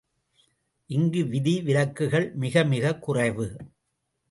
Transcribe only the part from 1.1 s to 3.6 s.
விதி விலக்குகள் மிகமிகக் குறைவு.